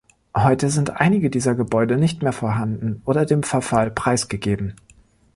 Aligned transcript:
Heute 0.35 0.71
sind 0.71 0.99
einige 0.99 1.29
dieser 1.29 1.53
Gebäude 1.53 1.95
nicht 1.95 2.23
mehr 2.23 2.31
vorhanden 2.33 3.03
oder 3.05 3.23
dem 3.23 3.43
Verfall 3.43 3.91
preisgegeben. 3.91 4.73